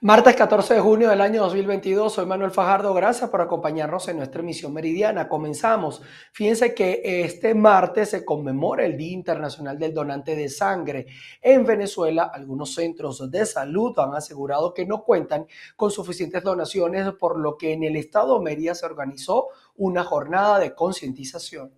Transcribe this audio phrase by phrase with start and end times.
[0.00, 4.42] Martes 14 de junio del año 2022, soy Manuel Fajardo, gracias por acompañarnos en nuestra
[4.42, 5.28] emisión meridiana.
[5.28, 6.00] Comenzamos.
[6.30, 11.06] Fíjense que este martes se conmemora el Día Internacional del Donante de Sangre.
[11.42, 17.36] En Venezuela, algunos centros de salud han asegurado que no cuentan con suficientes donaciones, por
[17.36, 21.72] lo que en el estado Mérida se organizó una jornada de concientización.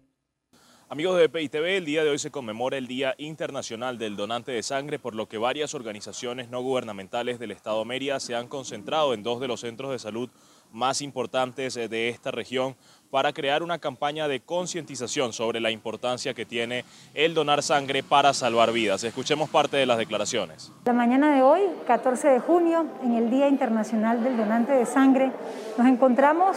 [0.92, 4.60] Amigos de PITV, el día de hoy se conmemora el Día Internacional del Donante de
[4.60, 9.22] Sangre, por lo que varias organizaciones no gubernamentales del Estado Mérida se han concentrado en
[9.22, 10.28] dos de los centros de salud
[10.72, 12.74] más importantes eh, de esta región
[13.08, 16.84] para crear una campaña de concientización sobre la importancia que tiene
[17.14, 19.04] el donar sangre para salvar vidas.
[19.04, 20.72] Escuchemos parte de las declaraciones.
[20.86, 25.30] La mañana de hoy, 14 de junio, en el Día Internacional del Donante de Sangre,
[25.78, 26.56] nos encontramos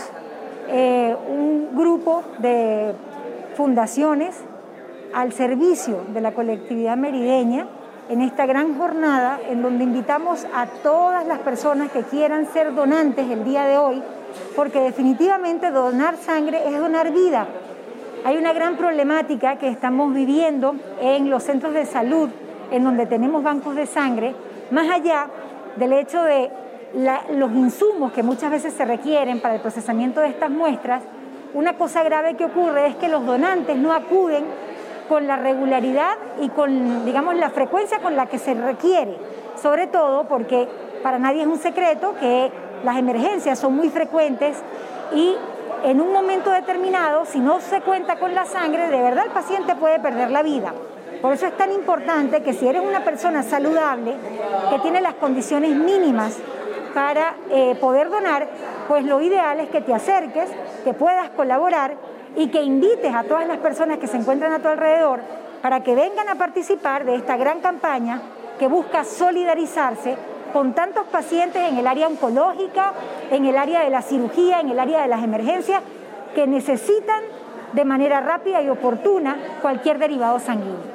[0.69, 2.95] eh, un grupo de
[3.55, 4.35] fundaciones
[5.13, 7.67] al servicio de la colectividad merideña
[8.09, 13.29] en esta gran jornada en donde invitamos a todas las personas que quieran ser donantes
[13.29, 14.03] el día de hoy,
[14.55, 17.47] porque definitivamente donar sangre es donar vida.
[18.25, 22.29] Hay una gran problemática que estamos viviendo en los centros de salud,
[22.71, 24.35] en donde tenemos bancos de sangre,
[24.71, 25.27] más allá
[25.75, 26.51] del hecho de
[27.31, 31.03] los insumos que muchas veces se requieren para el procesamiento de estas muestras,
[31.53, 34.45] una cosa grave que ocurre es que los donantes no acuden
[35.07, 39.17] con la regularidad y con, digamos, la frecuencia con la que se requiere,
[39.61, 40.67] sobre todo porque
[41.03, 42.51] para nadie es un secreto que
[42.83, 44.57] las emergencias son muy frecuentes
[45.13, 45.35] y
[45.83, 49.75] en un momento determinado, si no se cuenta con la sangre, de verdad el paciente
[49.75, 50.73] puede perder la vida.
[51.21, 54.15] Por eso es tan importante que si eres una persona saludable,
[54.69, 56.37] que tiene las condiciones mínimas
[56.93, 58.47] para eh, poder donar,
[58.87, 60.49] pues lo ideal es que te acerques,
[60.83, 61.95] que puedas colaborar
[62.35, 65.21] y que invites a todas las personas que se encuentran a tu alrededor
[65.61, 68.21] para que vengan a participar de esta gran campaña
[68.59, 70.15] que busca solidarizarse
[70.51, 72.93] con tantos pacientes en el área oncológica,
[73.31, 75.81] en el área de la cirugía, en el área de las emergencias,
[76.35, 77.23] que necesitan
[77.73, 80.92] de manera rápida y oportuna cualquier derivado sanguíneo.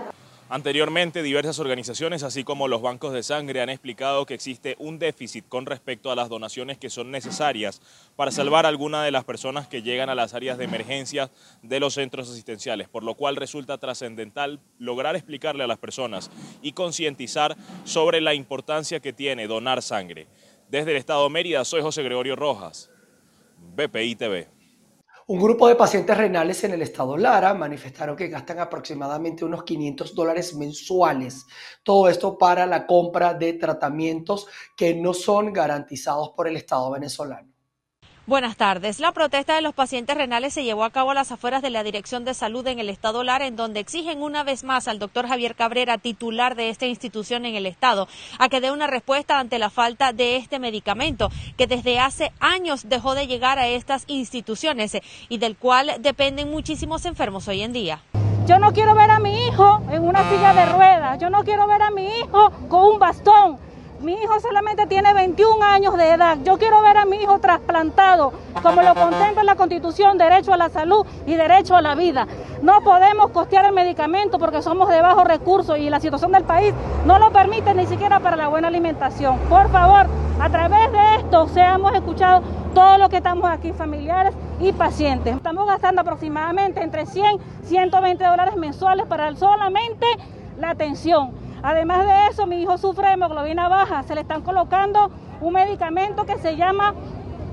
[0.51, 5.47] Anteriormente, diversas organizaciones, así como los bancos de sangre, han explicado que existe un déficit
[5.47, 7.83] con respecto a las donaciones que son necesarias
[8.17, 11.31] para salvar a alguna de las personas que llegan a las áreas de emergencia
[11.63, 16.31] de los centros asistenciales, por lo cual resulta trascendental lograr explicarle a las personas
[16.63, 17.55] y concientizar
[17.85, 20.29] sobre la importancia que tiene donar sangre.
[20.71, 22.91] Desde el Estado de Mérida, soy José Gregorio Rojas,
[23.77, 24.58] BPI TV.
[25.31, 30.15] Un grupo de pacientes renales en el estado Lara manifestaron que gastan aproximadamente unos 500
[30.15, 31.45] dólares mensuales.
[31.83, 37.58] Todo esto para la compra de tratamientos que no son garantizados por el estado venezolano.
[38.29, 39.01] Buenas tardes.
[39.01, 41.83] La protesta de los pacientes renales se llevó a cabo a las afueras de la
[41.83, 45.27] Dirección de Salud en el Estado Lara, en donde exigen una vez más al doctor
[45.27, 48.07] Javier Cabrera, titular de esta institución en el Estado,
[48.39, 52.91] a que dé una respuesta ante la falta de este medicamento, que desde hace años
[52.91, 54.99] dejó de llegar a estas instituciones
[55.31, 58.03] y del cual dependen muchísimos enfermos hoy en día.
[58.47, 61.67] Yo no quiero ver a mi hijo en una silla de ruedas, yo no quiero
[61.67, 63.68] ver a mi hijo con un bastón.
[64.01, 66.39] Mi hijo solamente tiene 21 años de edad.
[66.45, 68.33] Yo quiero ver a mi hijo trasplantado,
[68.63, 72.29] como lo contempla la Constitución, derecho a la salud y derecho a la vida.
[72.63, 76.73] No podemos costear el medicamento porque somos de bajos recursos y la situación del país
[77.07, 79.37] no lo permite ni siquiera para la buena alimentación.
[79.49, 80.07] Por favor,
[80.41, 82.45] a través de esto seamos escuchados
[82.75, 85.35] todos los que estamos aquí, familiares y pacientes.
[85.35, 90.07] Estamos gastando aproximadamente entre 100 y 120 dólares mensuales para solamente
[90.61, 91.48] la atención.
[91.63, 94.03] Además de eso, mi hijo sufre hemoglobina baja.
[94.05, 95.11] Se le están colocando
[95.41, 96.95] un medicamento que se llama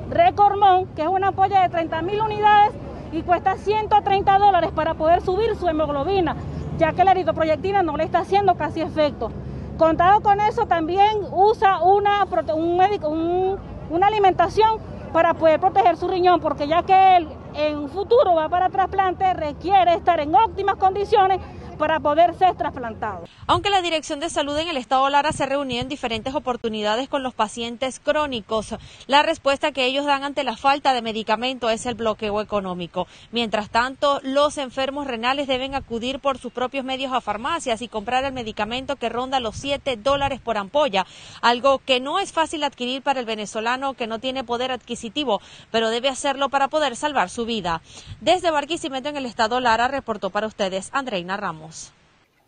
[0.09, 2.73] Recormón, que es una ampolla de 30 mil unidades
[3.11, 6.35] y cuesta 130 dólares para poder subir su hemoglobina,
[6.77, 9.31] ya que la eritroproyectina no le está haciendo casi efecto.
[9.77, 14.79] Contado con eso, también usa una, un una alimentación
[15.13, 19.33] para poder proteger su riñón, porque ya que él en un futuro va para trasplante,
[19.33, 21.39] requiere estar en óptimas condiciones
[21.75, 23.25] para poder ser trasplantado.
[23.47, 27.23] Aunque la Dirección de Salud en el Estado Lara se reunió en diferentes oportunidades con
[27.23, 28.75] los pacientes crónicos,
[29.07, 33.07] la respuesta que ellos dan ante la falta de medicamento es el bloqueo económico.
[33.31, 38.23] Mientras tanto, los enfermos renales deben acudir por sus propios medios a farmacias y comprar
[38.25, 41.05] el medicamento que ronda los 7 dólares por ampolla,
[41.41, 45.89] algo que no es fácil adquirir para el venezolano que no tiene poder adquisitivo, pero
[45.89, 47.81] debe hacerlo para poder salvar su vida.
[48.21, 51.64] Desde Barquisimeto en el Estado Lara reportó para ustedes Andreina Ramos.
[51.65, 51.91] animals.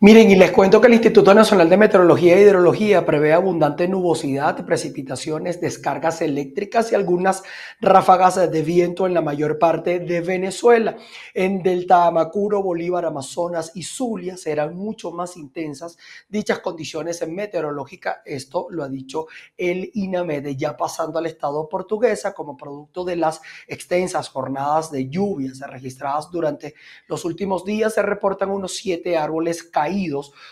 [0.00, 4.64] Miren, y les cuento que el Instituto Nacional de Meteorología e Hidrología prevé abundante nubosidad,
[4.64, 7.42] precipitaciones, descargas eléctricas y algunas
[7.80, 10.96] ráfagas de viento en la mayor parte de Venezuela.
[11.34, 15.98] En Delta Amacuro, Bolívar, Amazonas y Zulia serán mucho más intensas
[16.28, 18.18] dichas condiciones meteorológicas.
[18.24, 23.40] Esto lo ha dicho el INAMED, ya pasando al estado portuguesa como producto de las
[23.66, 26.76] extensas jornadas de lluvias registradas durante
[27.08, 27.94] los últimos días.
[27.94, 29.87] Se reportan unos siete árboles caídos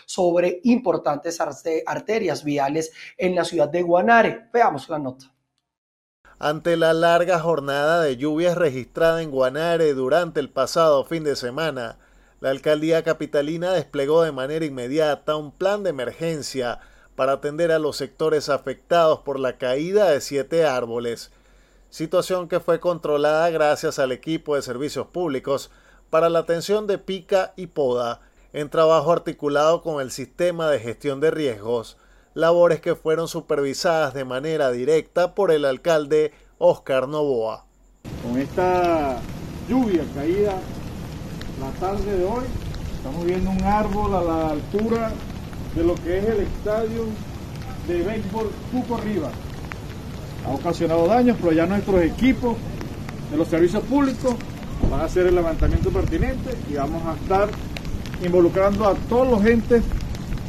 [0.05, 4.49] sobre importantes arterias viales en la ciudad de Guanare.
[4.53, 5.33] Veamos la nota.
[6.39, 11.97] Ante la larga jornada de lluvias registrada en Guanare durante el pasado fin de semana,
[12.39, 16.79] la alcaldía capitalina desplegó de manera inmediata un plan de emergencia
[17.15, 21.31] para atender a los sectores afectados por la caída de siete árboles,
[21.89, 25.71] situación que fue controlada gracias al equipo de servicios públicos
[26.11, 28.21] para la atención de pica y poda
[28.53, 31.97] en trabajo articulado con el sistema de gestión de riesgos,
[32.33, 37.65] labores que fueron supervisadas de manera directa por el alcalde Oscar Novoa.
[38.23, 39.19] Con esta
[39.67, 40.53] lluvia caída
[41.59, 42.45] la tarde de hoy,
[42.95, 45.11] estamos viendo un árbol a la altura
[45.75, 47.05] de lo que es el estadio
[47.87, 49.33] de béisbol Cuco Rivas.
[50.45, 52.55] Ha ocasionado daños, pero ya nuestros equipos
[53.31, 54.35] de los servicios públicos
[54.89, 57.49] van a hacer el levantamiento pertinente y vamos a estar
[58.23, 59.83] involucrando a todos los entes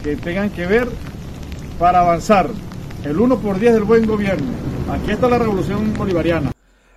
[0.03, 0.88] que tengan que ver
[1.79, 2.49] para avanzar.
[3.05, 4.47] El 1 por 10 del buen gobierno.
[4.91, 6.53] Aquí está la revolución bolivariana.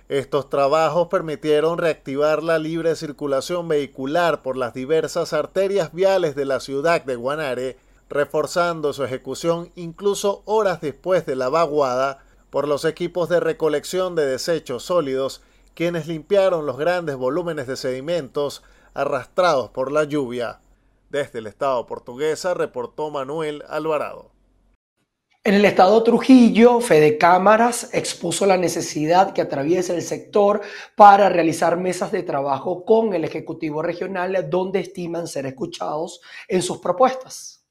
[0.08, 6.60] Estos trabajos permitieron reactivar la libre circulación vehicular por las diversas arterias viales de la
[6.60, 7.78] ciudad de Guanare,
[8.10, 12.18] reforzando su ejecución incluso horas después de la vaguada
[12.50, 15.40] por los equipos de recolección de desechos sólidos,
[15.74, 18.62] quienes limpiaron los grandes volúmenes de sedimentos
[18.94, 20.60] arrastrados por la lluvia.
[21.10, 24.32] Desde el estado portuguesa reportó Manuel Alvarado.
[25.44, 30.60] En el estado Trujillo, Fede Cámaras expuso la necesidad que atraviesa el sector
[30.94, 36.78] para realizar mesas de trabajo con el Ejecutivo Regional donde estiman ser escuchados en sus
[36.78, 37.61] propuestas.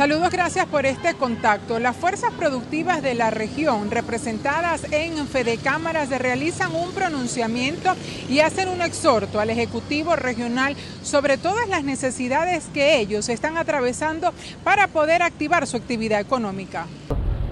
[0.00, 1.78] Saludos, gracias por este contacto.
[1.78, 7.94] Las fuerzas productivas de la región, representadas en Fedecámaras, realizan un pronunciamiento
[8.26, 14.32] y hacen un exhorto al Ejecutivo Regional sobre todas las necesidades que ellos están atravesando
[14.64, 16.86] para poder activar su actividad económica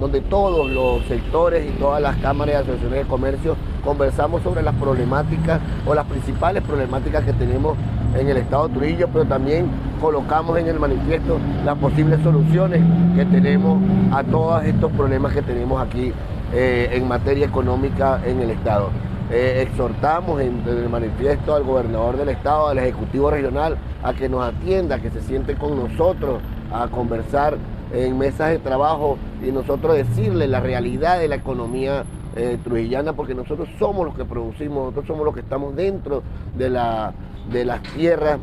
[0.00, 4.74] donde todos los sectores y todas las cámaras y asociaciones de comercio conversamos sobre las
[4.76, 7.76] problemáticas o las principales problemáticas que tenemos
[8.14, 9.66] en el estado de Trujillo, pero también
[10.00, 12.82] colocamos en el manifiesto las posibles soluciones
[13.16, 13.80] que tenemos
[14.12, 16.12] a todos estos problemas que tenemos aquí
[16.52, 18.90] eh, en materia económica en el estado.
[19.30, 24.42] Eh, exhortamos en, el manifiesto al gobernador del estado, al ejecutivo regional, a que nos
[24.42, 26.40] atienda, que se siente con nosotros
[26.72, 27.58] a conversar
[27.92, 32.04] en mesas de trabajo y nosotros decirle la realidad de la economía
[32.38, 36.22] eh, trujillana, porque nosotros somos los que producimos, nosotros somos los que estamos dentro
[36.56, 37.12] de, la,
[37.50, 38.38] de las tierras,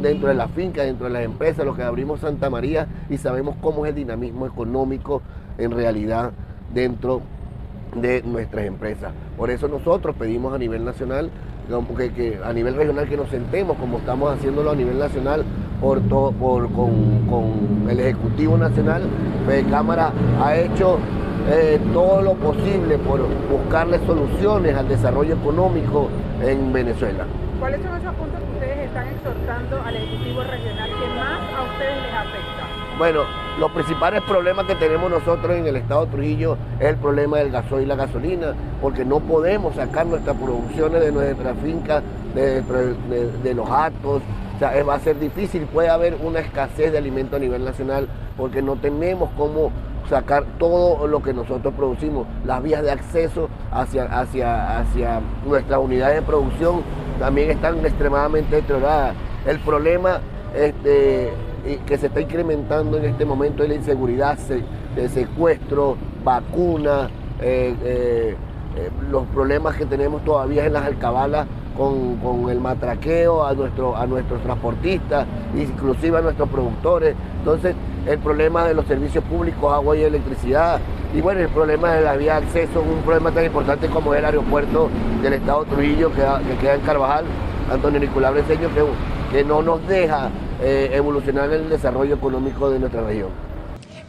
[0.00, 3.56] dentro de la finca, dentro de las empresas, los que abrimos Santa María y sabemos
[3.60, 5.20] cómo es el dinamismo económico
[5.58, 6.32] en realidad
[6.72, 7.20] dentro
[7.94, 9.12] de nuestras empresas.
[9.36, 11.30] Por eso nosotros pedimos a nivel nacional,
[12.16, 15.44] que, a nivel regional que nos sentemos, como estamos haciéndolo a nivel nacional,
[15.82, 19.02] por, por con, el Ejecutivo Nacional,
[19.46, 20.98] de Cámara ha hecho
[21.50, 26.08] eh, todo lo posible por buscarle soluciones al desarrollo económico
[26.42, 27.24] en Venezuela.
[27.58, 32.02] ¿Cuáles son esos puntos que ustedes están exhortando al Ejecutivo Regional que más a ustedes
[32.02, 32.98] les afecta?
[32.98, 33.20] Bueno,
[33.58, 37.50] los principales problemas que tenemos nosotros en el estado de Trujillo es el problema del
[37.50, 42.02] gasoil y la gasolina, porque no podemos sacar nuestras producciones de nuestras fincas,
[42.34, 42.62] de,
[43.42, 44.22] de los actos,
[44.88, 48.76] va a ser difícil, puede haber una escasez de alimentos a nivel nacional porque no
[48.76, 49.72] tenemos cómo
[50.08, 52.26] sacar todo lo que nosotros producimos.
[52.44, 56.82] Las vías de acceso hacia, hacia, hacia nuestras unidades de producción
[57.18, 59.14] también están extremadamente deterioradas.
[59.46, 60.20] El problema
[60.54, 61.32] este,
[61.86, 64.38] que se está incrementando en este momento es la inseguridad
[64.96, 68.36] de secuestro, vacunas, eh, eh,
[68.76, 74.06] eh, los problemas que tenemos todavía en las alcabalas con, el matraqueo a, nuestro, a
[74.06, 77.14] nuestros transportistas, inclusive a nuestros productores.
[77.38, 77.74] Entonces,
[78.06, 80.80] el problema de los servicios públicos, agua y electricidad,
[81.14, 84.24] y bueno, el problema de la vía de acceso, un problema tan importante como el
[84.24, 84.88] aeropuerto
[85.22, 87.24] del Estado Trujillo que, que queda en Carvajal,
[87.70, 90.30] Antonio Nicolás Breseño, que, que no nos deja
[90.62, 93.28] eh, evolucionar el desarrollo económico de nuestra región.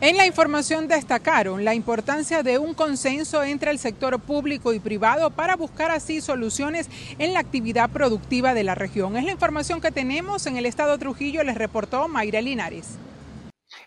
[0.01, 5.29] En la información destacaron la importancia de un consenso entre el sector público y privado
[5.29, 9.15] para buscar así soluciones en la actividad productiva de la región.
[9.15, 12.97] Es la información que tenemos en el estado Trujillo, les reportó Mayra Linares.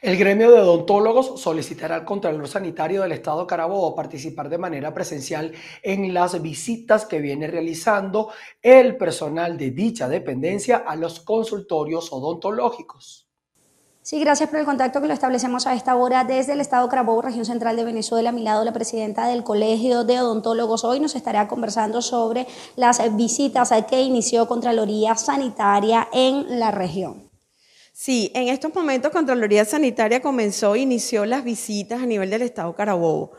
[0.03, 5.53] El gremio de odontólogos solicitará al Contralor Sanitario del Estado Carabobo participar de manera presencial
[5.83, 13.27] en las visitas que viene realizando el personal de dicha dependencia a los consultorios odontológicos.
[14.03, 17.23] Sí, gracias por el contacto que lo establecemos a esta hora desde el Estado Carabobo,
[17.23, 18.29] región central de Venezuela.
[18.29, 20.85] A mi lado, la presidenta del Colegio de Odontólogos.
[20.85, 27.26] Hoy nos estará conversando sobre las visitas que inició Contraloría Sanitaria en la región.
[27.99, 33.33] Sí, en estos momentos Contraloría Sanitaria comenzó, inició las visitas a nivel del Estado Carabobo.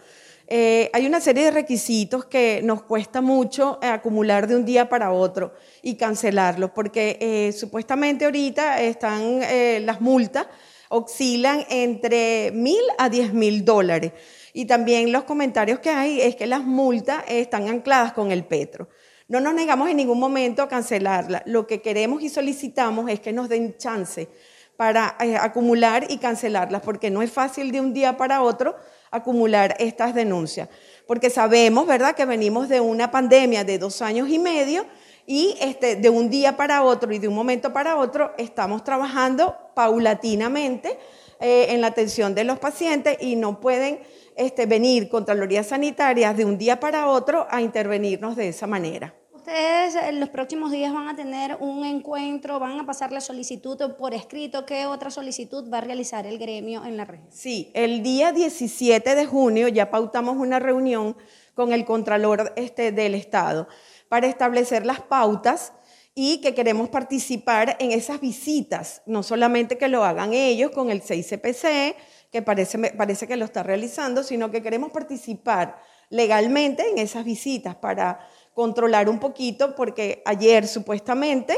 [0.48, 4.90] Eh, hay una serie de requisitos que nos cuesta mucho eh, acumular de un día
[4.90, 9.42] para otro y cancelarlos, porque eh, supuestamente ahorita están
[9.86, 10.48] las multas
[10.90, 14.14] oscilan entre mil a diez mil dólares.
[14.54, 18.90] Y también los comentarios que hay es que las multas están ancladas con el petro.
[19.28, 21.44] No nos negamos en ningún momento a cancelarla.
[21.46, 24.30] Lo que queremos y solicitamos es que nos den chance
[24.78, 28.76] para acumular y cancelarlas, porque no es fácil de un día para otro
[29.12, 30.70] acumular estas denuncias.
[31.08, 34.86] Porque sabemos, ¿verdad?, que venimos de una pandemia de dos años y medio
[35.26, 39.58] y este, de un día para otro y de un momento para otro estamos trabajando
[39.74, 40.98] paulatinamente
[41.40, 44.00] eh, en la atención de los pacientes y no pueden
[44.36, 49.14] este, venir Contralorías Sanitarias de un día para otro a intervenirnos de esa manera
[49.48, 53.78] ustedes en los próximos días van a tener un encuentro, van a pasar la solicitud
[53.98, 54.66] por escrito.
[54.66, 57.30] ¿Qué otra solicitud va a realizar el gremio en la región?
[57.32, 61.16] Sí, el día 17 de junio ya pautamos una reunión
[61.54, 63.70] con el Contralor este, del Estado
[64.10, 65.72] para establecer las pautas
[66.20, 71.04] y que queremos participar en esas visitas, no solamente que lo hagan ellos con el
[71.04, 71.94] 6CPC,
[72.32, 78.20] que parece, que lo está realizando, sino que queremos participar legalmente en esas visitas para
[78.56, 81.56] controlar un poquito, porque ayer supuestamente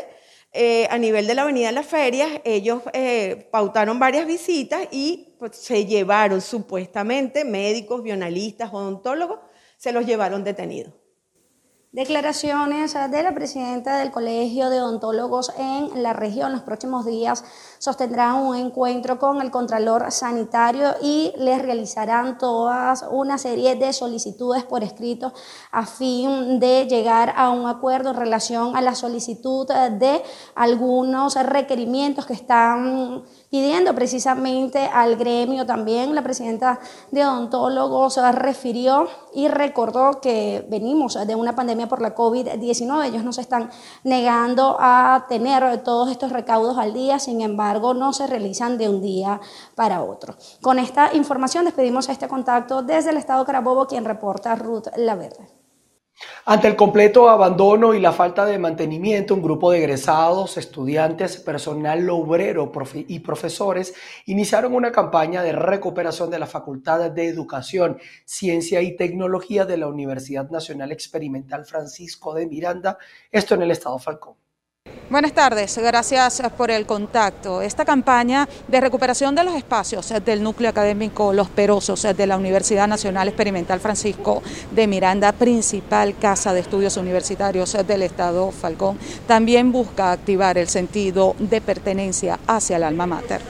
[0.51, 5.37] eh, a nivel de la Avenida de las Ferias, ellos eh, pautaron varias visitas y
[5.39, 9.39] pues, se llevaron supuestamente médicos, bionalistas, odontólogos,
[9.77, 10.93] se los llevaron detenidos.
[11.91, 16.51] Declaraciones de la presidenta del Colegio de Odontólogos en la región.
[16.51, 17.43] Los próximos días
[17.79, 24.63] sostendrán un encuentro con el Contralor Sanitario y les realizarán todas una serie de solicitudes
[24.65, 25.33] por escrito
[25.71, 30.21] a fin de llegar a un acuerdo en relación a la solicitud de
[30.53, 36.15] algunos requerimientos que están pidiendo precisamente al gremio también.
[36.15, 36.79] La presidenta
[37.11, 43.05] de odontólogos refirió y recordó que venimos de una pandemia por la COVID-19.
[43.05, 43.69] Ellos nos están
[44.03, 49.01] negando a tener todos estos recaudos al día, sin embargo, no se realizan de un
[49.01, 49.39] día
[49.75, 50.35] para otro.
[50.61, 55.58] Con esta información despedimos este contacto desde el Estado Carabobo, quien reporta Ruth Laverde.
[56.51, 62.09] Ante el completo abandono y la falta de mantenimiento, un grupo de egresados, estudiantes, personal
[62.09, 63.93] obrero y profesores
[64.25, 69.89] iniciaron una campaña de recuperación de la Facultad de Educación, Ciencia y Tecnología de la
[69.89, 72.97] Universidad Nacional Experimental Francisco de Miranda,
[73.31, 74.48] esto en el estado Falcón.
[75.09, 77.63] Buenas tardes, gracias por el contacto.
[77.63, 82.87] Esta campaña de recuperación de los espacios del núcleo académico Los Perosos de la Universidad
[82.87, 90.11] Nacional Experimental Francisco de Miranda, principal casa de estudios universitarios del Estado Falcón, también busca
[90.11, 93.41] activar el sentido de pertenencia hacia el alma mater.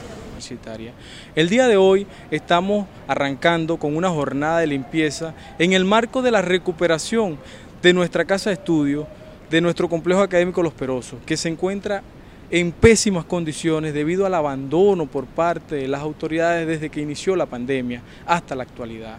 [1.34, 6.30] El día de hoy estamos arrancando con una jornada de limpieza en el marco de
[6.30, 7.36] la recuperación
[7.82, 9.06] de nuestra casa de estudio
[9.50, 12.02] de nuestro complejo académico Los Perosos, que se encuentra
[12.50, 17.46] en pésimas condiciones debido al abandono por parte de las autoridades desde que inició la
[17.46, 19.18] pandemia hasta la actualidad.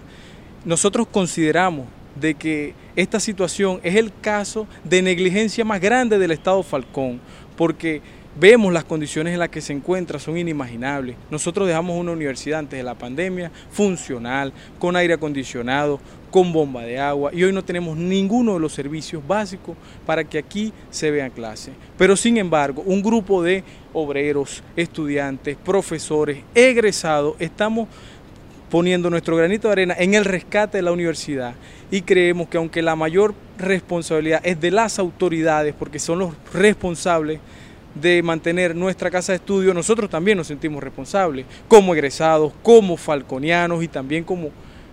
[0.66, 1.88] Nosotros consideramos
[2.20, 7.22] de que esta situación es el caso de negligencia más grande del Estado Falcón,
[7.56, 8.02] porque
[8.40, 11.18] Vemos las condiciones en las que se encuentra, son inimaginables.
[11.30, 16.00] Nosotros dejamos una universidad antes de la pandemia funcional, con aire acondicionado,
[16.32, 20.38] con bomba de agua y hoy no tenemos ninguno de los servicios básicos para que
[20.38, 21.74] aquí se vean clases.
[21.98, 27.90] Pero sin embargo, un grupo de obreros, estudiantes, profesores, egresados, estamos
[28.70, 31.54] poniendo nuestro granito de arena en el rescate de la universidad
[31.92, 37.42] y creemos que aunque la mayor responsabilidad es de las autoridades, porque son los responsables
[37.96, 43.84] de mantener nuestra casa de estudio, nosotros también nos sentimos responsables, como egresados, como falconianos
[43.84, 44.50] y también como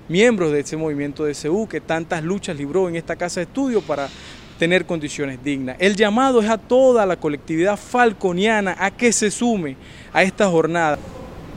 [0.09, 3.83] miembros de ese movimiento de CEU que tantas luchas libró en esta casa de estudio
[3.83, 4.09] para
[4.59, 5.77] tener condiciones dignas.
[5.79, 9.77] El llamado es a toda la colectividad falconiana a que se sume
[10.13, 10.99] a esta jornada.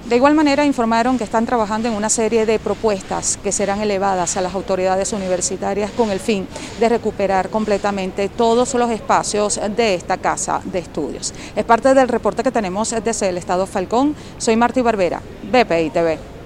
[0.05, 4.35] De igual manera informaron que están trabajando en una serie de propuestas que serán elevadas
[4.35, 6.47] a las autoridades universitarias con el fin
[6.79, 11.33] de recuperar completamente todos los espacios de esta casa de estudios.
[11.55, 14.15] Es parte del reporte que tenemos desde el Estado Falcón.
[14.37, 16.40] Soy Martí Barbera, BPI TV.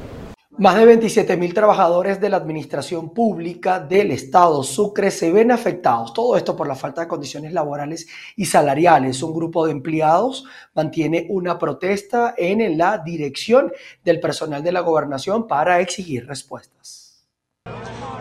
[0.58, 6.14] Más de 27 mil trabajadores de la administración pública del Estado Sucre se ven afectados.
[6.14, 8.08] Todo esto por la falta de condiciones laborales
[8.38, 9.22] y salariales.
[9.22, 13.70] Un grupo de empleados mantiene una protesta en la dirección
[14.06, 17.05] del personal de la gobernación para exigir respuestas.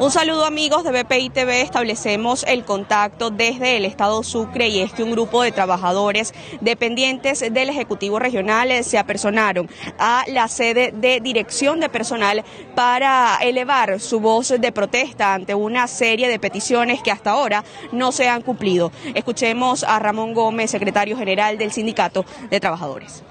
[0.01, 4.93] Un saludo amigos de BPI TV, establecemos el contacto desde el estado Sucre y es
[4.93, 11.21] que un grupo de trabajadores dependientes del Ejecutivo Regional se apersonaron a la sede de
[11.21, 17.13] dirección de personal para elevar su voz de protesta ante una serie de peticiones que
[17.13, 18.91] hasta ahora no se han cumplido.
[19.15, 23.23] Escuchemos a Ramón Gómez, secretario general del Sindicato de Trabajadores.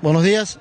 [0.00, 0.60] Buenos días.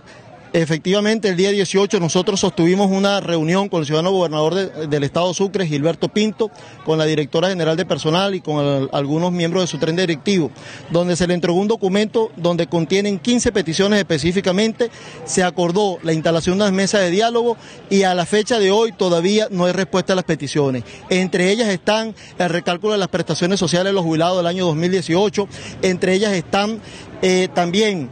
[0.53, 5.67] Efectivamente, el día 18 nosotros sostuvimos una reunión con el ciudadano gobernador del estado Sucre,
[5.67, 6.49] Gilberto Pinto,
[6.85, 10.49] con la directora general de personal y con algunos miembros de su tren directivo,
[10.89, 14.89] donde se le entregó un documento donde contienen 15 peticiones específicamente,
[15.25, 17.57] se acordó la instalación de las mesas de diálogo
[17.89, 20.83] y a la fecha de hoy todavía no hay respuesta a las peticiones.
[21.09, 25.47] Entre ellas están el recálculo de las prestaciones sociales de los jubilados del año 2018,
[25.81, 26.79] entre ellas están
[27.21, 28.09] eh, también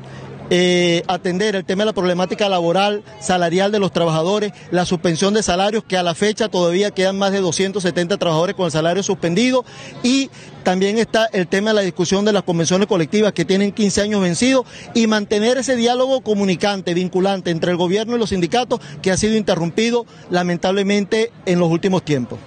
[0.50, 5.44] eh, atender el tema de la problemática laboral, salarial de los trabajadores, la suspensión de
[5.44, 9.66] salarios, que a la fecha todavía quedan más de 270 trabajadores con el salario suspendido,
[10.04, 10.30] y
[10.64, 14.22] también está el tema de la discusión de las convenciones colectivas que tienen 15 años
[14.22, 19.18] vencidos y mantener ese diálogo comunicante, vinculante entre el gobierno y los sindicatos que ha
[19.18, 22.40] sido interrumpido lamentablemente en los últimos tiempos.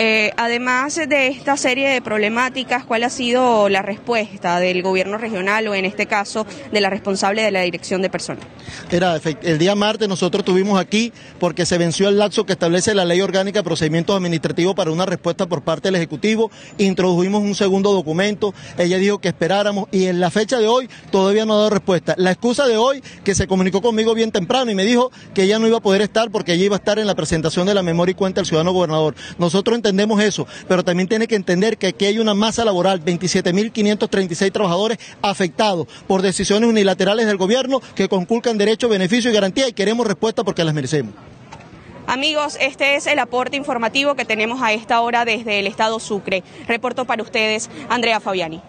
[0.00, 5.66] Eh, además de esta serie de problemáticas, ¿cuál ha sido la respuesta del gobierno regional
[5.66, 8.44] o en este caso de la responsable de la dirección de personas?
[8.92, 13.04] Era, el día martes nosotros estuvimos aquí porque se venció el laxo que establece la
[13.04, 16.52] ley orgánica de procedimientos administrativos para una respuesta por parte del Ejecutivo.
[16.78, 21.44] Introdujimos un segundo documento, ella dijo que esperáramos y en la fecha de hoy todavía
[21.44, 22.14] no ha dado respuesta.
[22.18, 25.58] La excusa de hoy que se comunicó conmigo bien temprano y me dijo que ella
[25.58, 27.82] no iba a poder estar porque ella iba a estar en la presentación de la
[27.82, 29.16] memoria y cuenta del ciudadano gobernador.
[29.38, 34.52] Nosotros entendemos eso, pero también tiene que entender que aquí hay una masa laboral, 27.536
[34.52, 40.06] trabajadores afectados por decisiones unilaterales del gobierno que conculcan derechos, beneficios y garantía y queremos
[40.06, 41.14] respuesta porque las merecemos.
[42.06, 46.42] Amigos, este es el aporte informativo que tenemos a esta hora desde el estado Sucre.
[46.66, 48.62] Reporto para ustedes, Andrea Fabiani.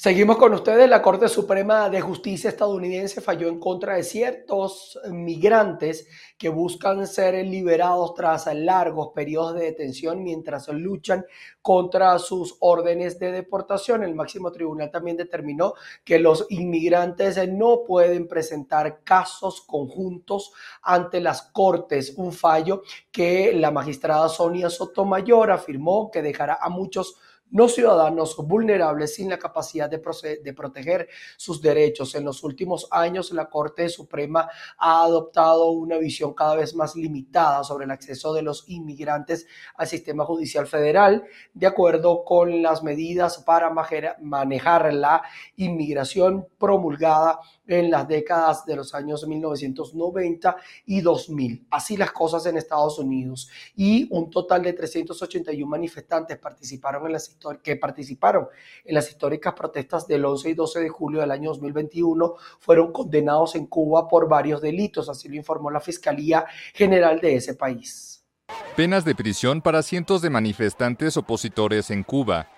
[0.00, 0.88] Seguimos con ustedes.
[0.88, 6.06] La Corte Suprema de Justicia estadounidense falló en contra de ciertos migrantes
[6.38, 11.26] que buscan ser liberados tras largos periodos de detención mientras luchan
[11.60, 14.04] contra sus órdenes de deportación.
[14.04, 21.42] El máximo tribunal también determinó que los inmigrantes no pueden presentar casos conjuntos ante las
[21.42, 27.16] cortes, un fallo que la magistrada Sonia Sotomayor afirmó que dejará a muchos
[27.50, 32.14] no ciudadanos vulnerables sin la capacidad de, proteger sus derechos.
[32.14, 37.64] En los últimos años, la Corte Suprema ha adoptado una visión cada vez más limitada
[37.64, 43.38] sobre el acceso de los inmigrantes al sistema judicial federal, de acuerdo con las medidas
[43.38, 43.70] para
[44.20, 45.22] manejar la
[45.56, 51.66] inmigración promulgada en las décadas de los años 1990 y 2000.
[51.70, 53.48] Así las cosas en Estados Unidos.
[53.76, 58.48] Y un total de 381 manifestantes participaron en las que participaron
[58.84, 63.54] en las históricas protestas del 11 y 12 de julio del año 2021 fueron condenados
[63.54, 68.24] en Cuba por varios delitos, así lo informó la Fiscalía General de ese país.
[68.76, 72.48] Penas de prisión para cientos de manifestantes opositores en Cuba.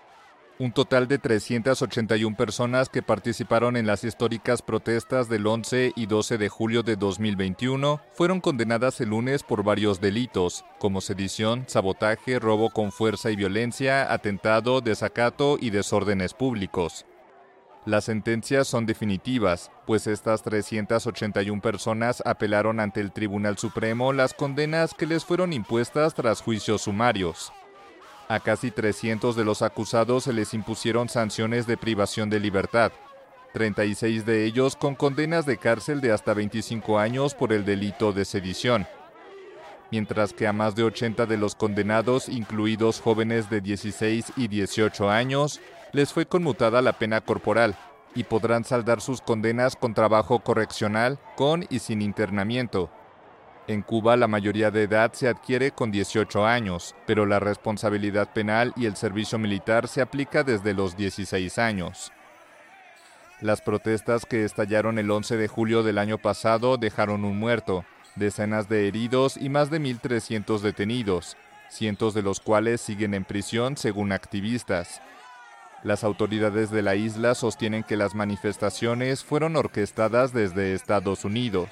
[0.60, 6.36] Un total de 381 personas que participaron en las históricas protestas del 11 y 12
[6.36, 12.68] de julio de 2021 fueron condenadas el lunes por varios delitos, como sedición, sabotaje, robo
[12.68, 17.06] con fuerza y violencia, atentado, desacato y desórdenes públicos.
[17.86, 24.92] Las sentencias son definitivas, pues estas 381 personas apelaron ante el Tribunal Supremo las condenas
[24.92, 27.50] que les fueron impuestas tras juicios sumarios.
[28.30, 32.92] A casi 300 de los acusados se les impusieron sanciones de privación de libertad,
[33.54, 38.24] 36 de ellos con condenas de cárcel de hasta 25 años por el delito de
[38.24, 38.86] sedición,
[39.90, 45.10] mientras que a más de 80 de los condenados, incluidos jóvenes de 16 y 18
[45.10, 47.76] años, les fue conmutada la pena corporal
[48.14, 52.90] y podrán saldar sus condenas con trabajo correccional, con y sin internamiento,
[53.72, 58.72] en Cuba la mayoría de edad se adquiere con 18 años, pero la responsabilidad penal
[58.76, 62.10] y el servicio militar se aplica desde los 16 años.
[63.40, 67.84] Las protestas que estallaron el 11 de julio del año pasado dejaron un muerto,
[68.16, 71.36] decenas de heridos y más de 1.300 detenidos,
[71.68, 75.00] cientos de los cuales siguen en prisión según activistas.
[75.84, 81.70] Las autoridades de la isla sostienen que las manifestaciones fueron orquestadas desde Estados Unidos.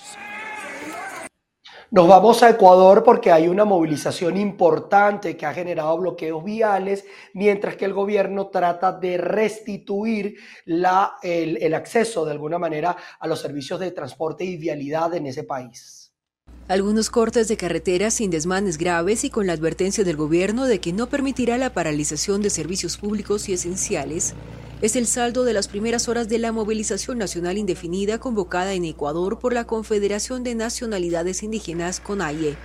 [1.91, 7.77] Nos vamos a Ecuador porque hay una movilización importante que ha generado bloqueos viales, mientras
[7.77, 13.41] que el gobierno trata de restituir la, el, el acceso de alguna manera a los
[13.41, 16.13] servicios de transporte y vialidad en ese país.
[16.69, 20.93] Algunos cortes de carretera sin desmanes graves y con la advertencia del gobierno de que
[20.93, 24.35] no permitirá la paralización de servicios públicos y esenciales
[24.81, 29.41] es el saldo de las primeras horas de la movilización nacional indefinida convocada en Ecuador
[29.41, 32.57] por la Confederación de Nacionalidades Indígenas CONAIE.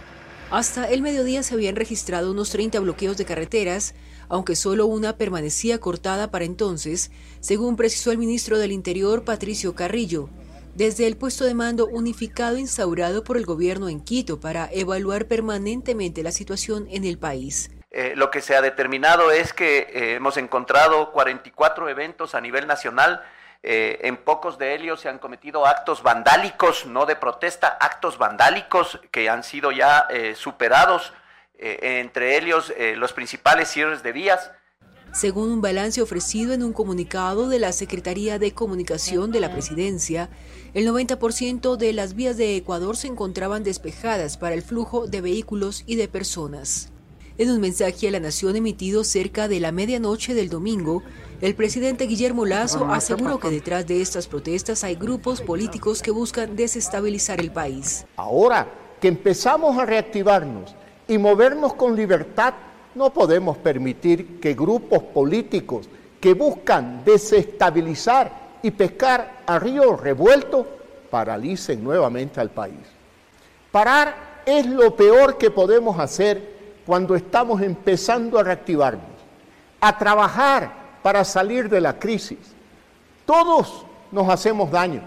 [0.51, 3.95] Hasta el mediodía se habían registrado unos 30 bloqueos de carreteras,
[4.29, 10.29] aunque solo una permanecía cortada para entonces, según precisó el ministro del Interior Patricio Carrillo,
[10.75, 16.21] desde el puesto de mando unificado instaurado por el gobierno en Quito para evaluar permanentemente
[16.21, 17.71] la situación en el país.
[17.95, 22.65] Eh, lo que se ha determinado es que eh, hemos encontrado 44 eventos a nivel
[22.65, 23.21] nacional.
[23.61, 28.99] Eh, en pocos de ellos se han cometido actos vandálicos, no de protesta, actos vandálicos
[29.11, 31.13] que han sido ya superados,
[31.57, 34.51] entre ellos los principales cierres de vías.
[35.13, 40.29] Según un balance ofrecido en un comunicado de la Secretaría de Comunicación de la Presidencia,
[40.73, 45.83] el 90% de las vías de Ecuador se encontraban despejadas para el flujo de vehículos
[45.85, 46.92] y de personas.
[47.35, 51.01] En un mensaje a la nación emitido cerca de la medianoche del domingo,
[51.41, 56.55] el presidente Guillermo Lazo aseguró que detrás de estas protestas hay grupos políticos que buscan
[56.55, 58.05] desestabilizar el país.
[58.17, 58.67] Ahora
[59.01, 60.75] que empezamos a reactivarnos
[61.07, 62.53] y movernos con libertad,
[62.93, 65.89] no podemos permitir que grupos políticos
[66.21, 70.67] que buscan desestabilizar y pescar a río revuelto
[71.09, 72.77] paralicen nuevamente al país.
[73.71, 76.52] Parar es lo peor que podemos hacer
[76.85, 79.05] cuando estamos empezando a reactivarnos,
[79.79, 82.39] a trabajar para salir de la crisis.
[83.25, 85.01] Todos nos hacemos daño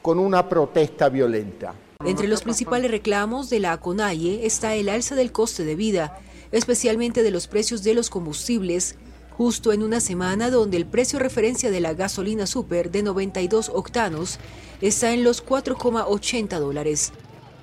[0.00, 1.74] con una protesta violenta.
[2.04, 6.18] Entre los principales reclamos de la CONAIE está el alza del coste de vida,
[6.50, 8.96] especialmente de los precios de los combustibles,
[9.36, 14.38] justo en una semana donde el precio referencia de la gasolina super de 92 octanos
[14.80, 17.12] está en los 4,80 dólares.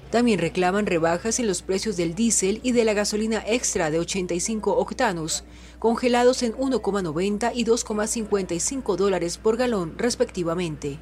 [0.10, 4.76] También reclaman rebajas en los precios del diésel y de la gasolina extra de 85
[4.78, 5.44] octanos,
[5.78, 10.98] congelados en 1,90 y 2,55 dólares por galón respectivamente.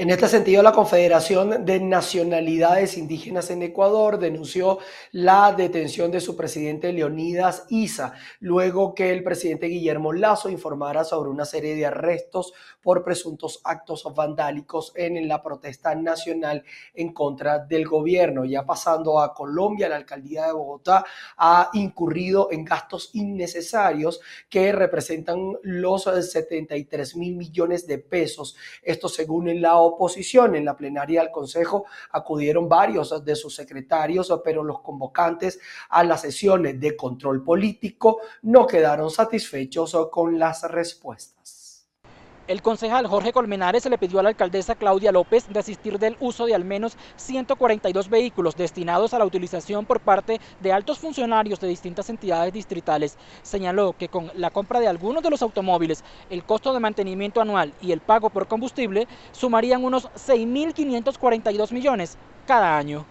[0.00, 4.78] En este sentido, la Confederación de Nacionalidades Indígenas en Ecuador denunció
[5.10, 11.30] la detención de su presidente Leonidas Isa, luego que el presidente Guillermo Lazo informara sobre
[11.30, 16.62] una serie de arrestos por presuntos actos vandálicos en la protesta nacional
[16.94, 18.44] en contra del gobierno.
[18.44, 21.04] Ya pasando a Colombia, la alcaldía de Bogotá
[21.36, 28.54] ha incurrido en gastos innecesarios que representan los 73 mil millones de pesos.
[28.80, 30.54] Esto según la oposición.
[30.54, 36.22] En la plenaria del Consejo acudieron varios de sus secretarios, pero los convocantes a las
[36.22, 41.57] sesiones de control político no quedaron satisfechos con las respuestas.
[42.48, 46.54] El concejal Jorge Colmenares le pidió a la alcaldesa Claudia López desistir del uso de
[46.54, 52.08] al menos 142 vehículos destinados a la utilización por parte de altos funcionarios de distintas
[52.08, 53.18] entidades distritales.
[53.42, 57.74] Señaló que con la compra de algunos de los automóviles, el costo de mantenimiento anual
[57.82, 63.04] y el pago por combustible sumarían unos 6.542 millones cada año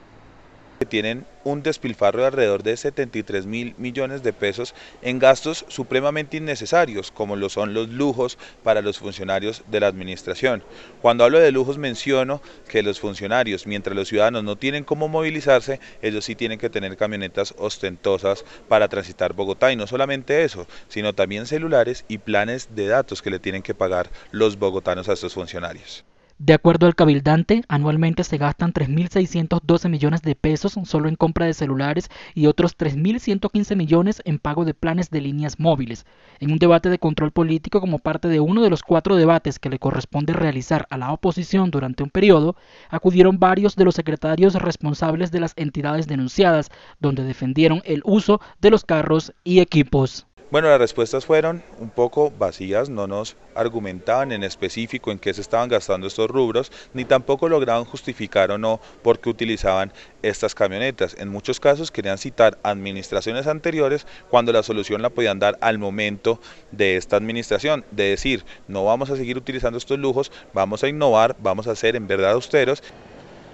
[0.85, 7.11] tienen un despilfarro de alrededor de 73 mil millones de pesos en gastos supremamente innecesarios,
[7.11, 10.63] como lo son los lujos para los funcionarios de la administración.
[11.01, 15.79] Cuando hablo de lujos menciono que los funcionarios, mientras los ciudadanos no tienen cómo movilizarse,
[16.01, 19.71] ellos sí tienen que tener camionetas ostentosas para transitar Bogotá.
[19.71, 23.73] Y no solamente eso, sino también celulares y planes de datos que le tienen que
[23.73, 26.03] pagar los bogotanos a estos funcionarios.
[26.39, 31.55] De acuerdo al cabildante, anualmente se gastan 3.612 millones de pesos solo en compra de
[31.55, 36.05] celulares y otros 3.115 millones en pago de planes de líneas móviles.
[36.39, 39.71] En un debate de control político como parte de uno de los cuatro debates que
[39.71, 42.55] le corresponde realizar a la oposición durante un periodo,
[42.91, 46.69] acudieron varios de los secretarios responsables de las entidades denunciadas,
[46.99, 50.27] donde defendieron el uso de los carros y equipos.
[50.49, 55.41] Bueno, las respuestas fueron un poco vacías, no nos argumentaban en específico en qué se
[55.41, 61.17] estaban gastando estos rubros, ni tampoco lograban justificar o no por qué utilizaban estas camionetas.
[61.19, 66.39] En muchos casos querían citar administraciones anteriores cuando la solución la podían dar al momento
[66.71, 71.35] de esta administración, de decir, no vamos a seguir utilizando estos lujos, vamos a innovar,
[71.39, 72.81] vamos a ser en verdad austeros.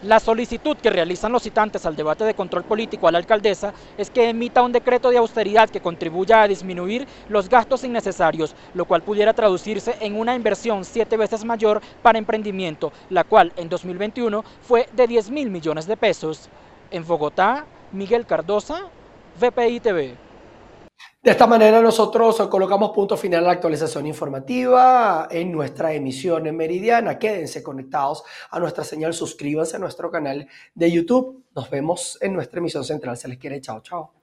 [0.03, 4.09] La solicitud que realizan los citantes al debate de control político a la alcaldesa es
[4.09, 9.01] que emita un decreto de austeridad que contribuya a disminuir los gastos innecesarios, lo cual
[9.01, 14.89] pudiera traducirse en una inversión siete veces mayor para emprendimiento, la cual en 2021 fue
[14.91, 16.49] de 10 mil millones de pesos.
[16.91, 18.81] En Bogotá, Miguel Cardosa,
[19.39, 20.22] VPI TV.
[21.23, 26.57] De esta manera nosotros colocamos punto final a la actualización informativa en nuestra emisión en
[26.57, 27.17] Meridiana.
[27.17, 31.45] Quédense conectados a nuestra señal, suscríbanse a nuestro canal de YouTube.
[31.55, 33.15] Nos vemos en nuestra emisión central.
[33.15, 33.61] Se les quiere.
[33.61, 34.22] Chao, chao.